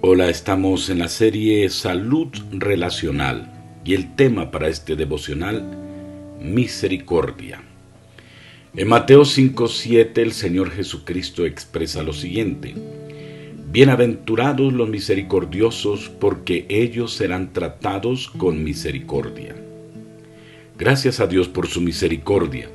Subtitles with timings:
[0.00, 3.50] Hola, estamos en la serie Salud Relacional
[3.84, 5.64] y el tema para este devocional,
[6.40, 7.62] Misericordia.
[8.74, 12.74] En Mateo 5.7 el Señor Jesucristo expresa lo siguiente,
[13.70, 19.54] Bienaventurados los misericordiosos porque ellos serán tratados con misericordia.
[20.76, 22.68] Gracias a Dios por su misericordia.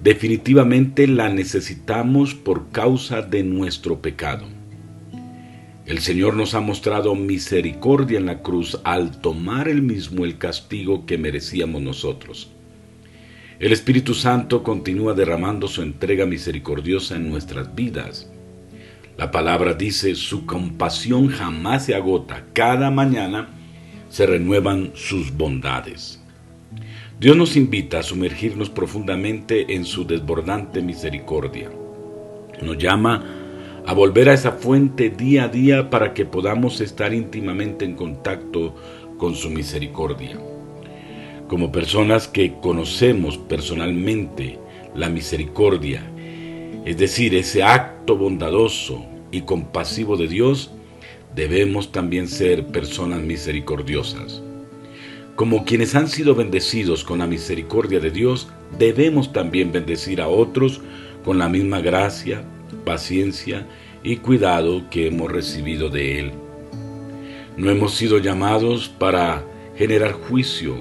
[0.00, 4.61] Definitivamente la necesitamos por causa de nuestro pecado.
[5.92, 11.04] El Señor nos ha mostrado misericordia en la cruz al tomar él mismo el castigo
[11.04, 12.50] que merecíamos nosotros.
[13.60, 18.26] El Espíritu Santo continúa derramando su entrega misericordiosa en nuestras vidas.
[19.18, 23.50] La palabra dice, su compasión jamás se agota, cada mañana
[24.08, 26.22] se renuevan sus bondades.
[27.20, 31.70] Dios nos invita a sumergirnos profundamente en su desbordante misericordia.
[32.62, 33.41] Nos llama
[33.86, 38.74] a volver a esa fuente día a día para que podamos estar íntimamente en contacto
[39.18, 40.38] con su misericordia.
[41.48, 44.58] Como personas que conocemos personalmente
[44.94, 46.02] la misericordia,
[46.84, 50.72] es decir, ese acto bondadoso y compasivo de Dios,
[51.34, 54.42] debemos también ser personas misericordiosas.
[55.34, 60.80] Como quienes han sido bendecidos con la misericordia de Dios, debemos también bendecir a otros
[61.24, 62.44] con la misma gracia,
[62.84, 63.66] paciencia
[64.02, 66.32] y cuidado que hemos recibido de Él.
[67.56, 69.44] No hemos sido llamados para
[69.76, 70.76] generar juicio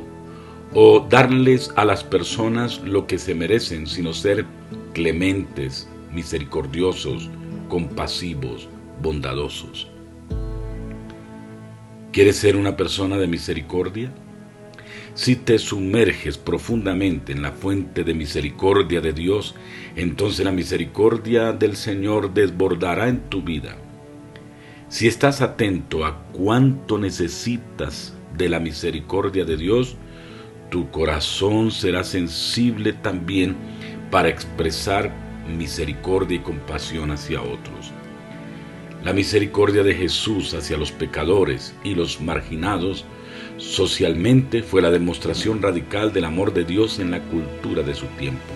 [0.74, 4.46] o darles a las personas lo que se merecen, sino ser
[4.94, 7.30] clementes, misericordiosos,
[7.68, 8.70] compasivos,
[9.02, 9.88] bondadosos.
[12.12, 14.12] ¿Quieres ser una persona de misericordia?
[15.14, 19.56] Si te sumerges profundamente en la fuente de misericordia de Dios,
[19.96, 23.76] entonces la misericordia del Señor desbordará en tu vida.
[24.88, 29.98] Si estás atento a cuánto necesitas de la misericordia de Dios,
[30.70, 33.58] tu corazón será sensible también
[34.12, 35.12] para expresar
[35.58, 37.92] misericordia y compasión hacia otros.
[39.04, 43.04] La misericordia de Jesús hacia los pecadores y los marginados
[43.58, 48.54] socialmente fue la demostración radical del amor de Dios en la cultura de su tiempo.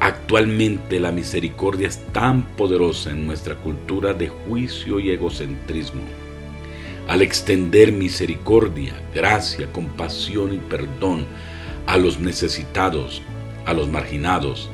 [0.00, 6.02] Actualmente la misericordia es tan poderosa en nuestra cultura de juicio y egocentrismo.
[7.08, 11.26] Al extender misericordia, gracia, compasión y perdón
[11.86, 13.22] a los necesitados,
[13.66, 14.70] a los marginados,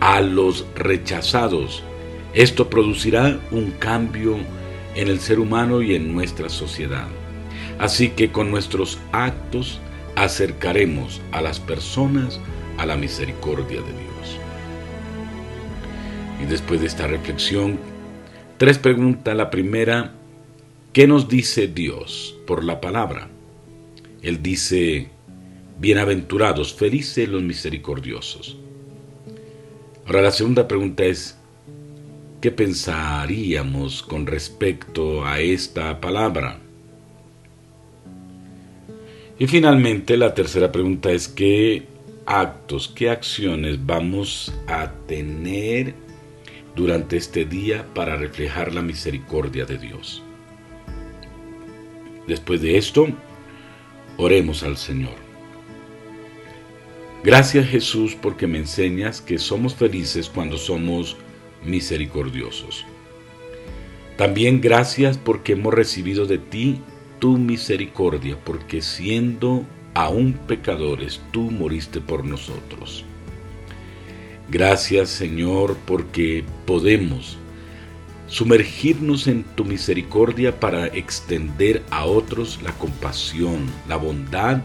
[0.00, 1.82] a los rechazados,
[2.34, 4.36] esto producirá un cambio
[4.94, 7.08] en el ser humano y en nuestra sociedad.
[7.78, 9.80] Así que con nuestros actos
[10.16, 12.40] acercaremos a las personas
[12.76, 14.38] a la misericordia de Dios.
[16.42, 17.78] Y después de esta reflexión,
[18.56, 19.36] tres preguntas.
[19.36, 20.14] La primera,
[20.92, 23.28] ¿qué nos dice Dios por la palabra?
[24.22, 25.08] Él dice,
[25.78, 28.56] bienaventurados, felices los misericordiosos.
[30.06, 31.36] Ahora la segunda pregunta es,
[32.40, 36.60] ¿qué pensaríamos con respecto a esta palabra?
[39.38, 41.86] Y finalmente la tercera pregunta es qué
[42.26, 45.94] actos, qué acciones vamos a tener
[46.74, 50.24] durante este día para reflejar la misericordia de Dios.
[52.26, 53.06] Después de esto,
[54.16, 55.14] oremos al Señor.
[57.22, 61.16] Gracias Jesús porque me enseñas que somos felices cuando somos
[61.64, 62.84] misericordiosos.
[64.16, 66.80] También gracias porque hemos recibido de ti
[67.18, 69.64] tu misericordia, porque siendo
[69.94, 73.04] aún pecadores, tú moriste por nosotros.
[74.50, 77.36] Gracias Señor, porque podemos
[78.28, 84.60] sumergirnos en tu misericordia para extender a otros la compasión, la bondad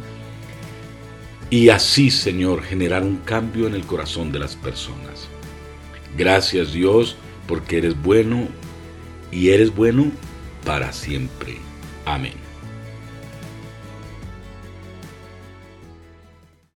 [1.49, 5.27] y así, Señor, generar un cambio en el corazón de las personas.
[6.17, 7.15] Gracias Dios,
[7.47, 8.47] porque eres bueno
[9.31, 10.11] y eres bueno
[10.65, 11.57] para siempre.
[12.05, 12.52] Amén.